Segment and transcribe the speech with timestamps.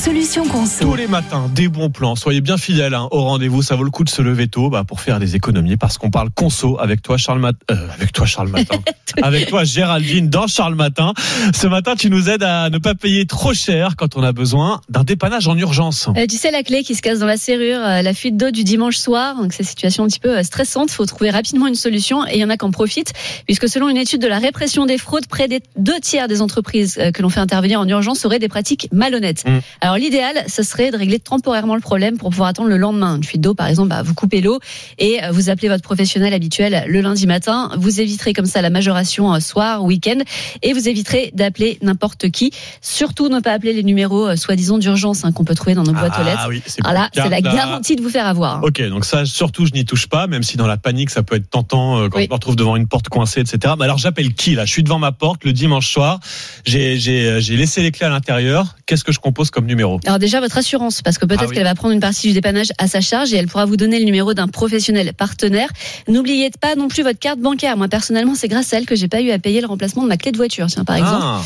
[0.00, 0.82] solution conso.
[0.82, 2.16] Tous les matins, des bons plans.
[2.16, 3.60] Soyez bien fidèles hein, au rendez-vous.
[3.60, 6.10] Ça vaut le coup de se lever tôt bah, pour faire des économies parce qu'on
[6.10, 7.58] parle conso avec toi, Charles Matin.
[7.70, 8.78] Euh, avec toi, Charles Matin.
[9.22, 11.12] avec toi, Géraldine, dans Charles Matin.
[11.54, 14.80] Ce matin, tu nous aides à ne pas payer trop cher quand on a besoin
[14.88, 16.08] d'un dépannage en urgence.
[16.16, 18.50] Euh, tu sais, la clé qui se casse dans la serrure, euh, la fuite d'eau
[18.50, 20.90] du dimanche soir, donc c'est une situation un petit peu euh, stressante.
[20.90, 23.12] Il faut trouver rapidement une solution et il y en a qui en profitent,
[23.44, 26.98] puisque selon une étude de la répression des fraudes, près des deux tiers des entreprises
[26.98, 29.44] euh, que l'on fait intervenir en urgence auraient des pratiques malhonnêtes.
[29.46, 29.58] Mm.
[29.80, 33.16] Alors l'idéal, ce serait de régler temporairement le problème pour pouvoir attendre le lendemain.
[33.16, 34.58] Une fuite d'eau, par exemple, bah, vous coupez l'eau
[34.98, 37.70] et euh, vous appelez votre professionnel habituel le lundi matin.
[37.78, 40.18] Vous éviterez comme ça la majoration euh, soir, week-end,
[40.62, 42.52] et vous éviterez d'appeler n'importe qui.
[42.80, 45.92] Surtout ne pas appeler les numéros euh, soi-disant d'urgence hein, qu'on peut trouver dans nos
[45.92, 46.40] boîtes aux lettres.
[46.44, 47.40] Ah oui, c'est plus c'est la là.
[47.40, 48.62] garantie de vous faire avoir.
[48.64, 51.36] Ok, donc ça, surtout, je n'y touche pas, même si dans la panique, ça peut
[51.36, 52.24] être tentant quand Oui.
[52.24, 53.74] je me retrouve devant une porte coincée, etc.
[53.78, 54.64] Mais alors, j'appelle qui là?
[54.64, 56.20] Je suis devant ma porte le dimanche soir.
[56.64, 58.76] J'ai j'ai j'ai laissé les clés à l'intérieur.
[58.86, 59.79] Qu'est-ce que je compose comme numéro?
[60.06, 61.54] Alors déjà votre assurance, parce que peut-être Ah oui.
[61.54, 63.98] qu'elle va prendre une partie du dépannage à sa charge et elle pourra vous donner
[63.98, 65.68] le numéro d'un professionnel partenaire.
[66.08, 67.76] N'oubliez pas non plus votre carte bancaire.
[67.76, 70.08] Moi personnellement, c'est grâce à elle que j'ai pas eu à payer le remplacement de
[70.08, 71.22] ma clé de voiture, tiens par exemple.
[71.22, 71.42] Ah,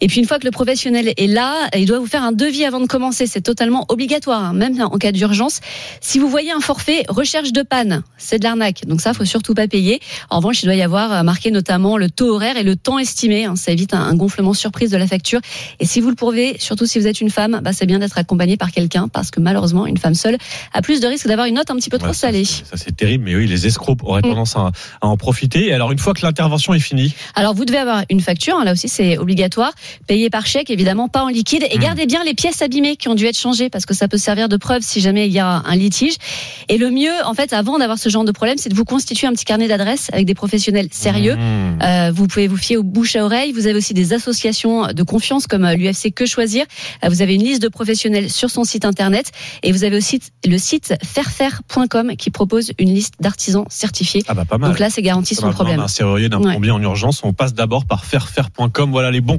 [0.00, 2.64] Et puis une fois que le professionnel est là, il doit vous faire un devis
[2.64, 3.26] avant de commencer.
[3.26, 5.60] C'est totalement obligatoire, hein, même en cas d'urgence.
[6.00, 8.82] Si vous voyez un forfait recherche de panne, c'est de l'arnaque.
[8.86, 10.00] Donc ça, faut surtout pas payer.
[10.30, 12.98] En revanche, il doit y avoir euh, marqué notamment le taux horaire et le temps
[12.98, 13.44] estimé.
[13.44, 13.56] hein.
[13.56, 15.40] Ça évite un, un gonflement surprise de la facture.
[15.80, 18.18] Et si vous le prouvez, surtout si vous êtes une femme, bah, c'est bien d'être
[18.18, 20.38] accompagné par quelqu'un parce que malheureusement, une femme seule
[20.72, 22.44] a plus de risque d'avoir une note un petit peu trop ouais, salée.
[22.44, 24.30] Ça, c'est terrible, mais oui, les escrocs auraient Mm.
[24.30, 25.66] tendance à, à en profiter.
[25.68, 28.64] Et alors, une fois que l'intervention est finie, Alors vous devez avoir une facture, hein,
[28.64, 29.72] là aussi c'est obligatoire,
[30.06, 31.80] payée par chèque évidemment, pas en liquide, et Mm.
[31.80, 34.48] gardez bien les pièces abîmées qui ont dû être changées parce que ça peut servir
[34.48, 36.16] de preuve si jamais il y a un litige.
[36.68, 39.26] Et le mieux, en fait, avant d'avoir ce genre de problème, c'est de vous constituer
[39.26, 41.36] un petit carnet d'adresses avec des professionnels sérieux.
[41.36, 41.78] Mmh.
[41.82, 43.52] Euh, vous pouvez vous fier aux bouche à oreille.
[43.52, 46.64] Vous avez aussi des associations de confiance comme euh, l'UFC Que Choisir.
[47.04, 49.30] Euh, vous avez une liste de professionnels sur son site internet
[49.62, 54.22] et vous avez aussi le site fairfaire.com qui propose une liste d'artisans certifiés.
[54.28, 54.70] ah bah pas mal.
[54.70, 55.78] Donc là, c'est garanti sans problème.
[55.78, 56.50] d'un serrurier, d'un Ouais.
[56.52, 57.20] plombier en urgence.
[57.24, 58.90] On passe d'abord par fairfaire.com.
[58.90, 59.38] Voilà les bons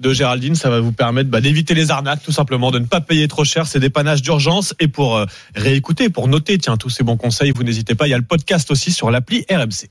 [0.00, 0.54] de Géraldine.
[0.54, 3.44] Ça va vous permettre bah, d'éviter les arnaques, tout simplement, de ne pas payer trop
[3.44, 4.74] cher ces dépannages d'urgence.
[4.80, 8.06] Et pour euh, réécouter, pour noter, tiens, tous ces bons conseils, vous n'hésitez pas.
[8.06, 9.82] Il y a le podcast aussi sur l'appli RMC.